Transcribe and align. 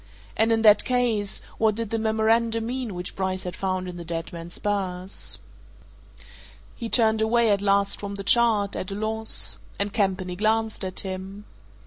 And 0.35 0.51
in 0.51 0.63
that 0.63 0.83
case, 0.83 1.41
what 1.59 1.75
did 1.75 1.91
the 1.91 1.99
memorandum 1.99 2.65
mean 2.65 2.95
which 2.95 3.15
Bryce 3.15 3.43
had 3.43 3.55
found 3.55 3.87
in 3.87 3.97
the 3.97 4.03
dead 4.03 4.33
man's 4.33 4.57
purse? 4.57 5.37
He 6.75 6.89
turned 6.89 7.21
away 7.21 7.51
at 7.51 7.61
last 7.61 7.99
from 7.99 8.15
the 8.15 8.23
chart, 8.23 8.75
at 8.75 8.89
a 8.89 8.95
loss 8.95 9.59
and 9.77 9.93
Campany 9.93 10.35
glanced 10.35 10.83
at 10.83 11.01
him. 11.01 11.45